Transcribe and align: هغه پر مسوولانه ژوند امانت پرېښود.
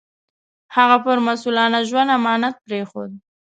هغه 0.75 0.97
پر 1.05 1.17
مسوولانه 1.27 1.79
ژوند 1.89 2.09
امانت 2.17 2.55
پرېښود. 2.65 3.11